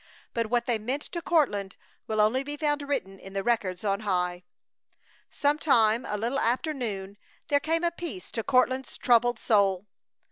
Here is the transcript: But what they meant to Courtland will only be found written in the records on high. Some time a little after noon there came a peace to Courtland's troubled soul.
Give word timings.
But 0.33 0.47
what 0.47 0.65
they 0.65 0.79
meant 0.79 1.03
to 1.03 1.21
Courtland 1.21 1.75
will 2.07 2.19
only 2.19 2.41
be 2.41 2.57
found 2.57 2.81
written 2.81 3.19
in 3.19 3.33
the 3.33 3.43
records 3.43 3.83
on 3.83 3.99
high. 3.99 4.43
Some 5.29 5.59
time 5.59 6.05
a 6.07 6.17
little 6.17 6.39
after 6.39 6.73
noon 6.73 7.19
there 7.49 7.59
came 7.59 7.83
a 7.83 7.91
peace 7.91 8.31
to 8.31 8.41
Courtland's 8.43 8.97
troubled 8.97 9.37
soul. 9.37 9.85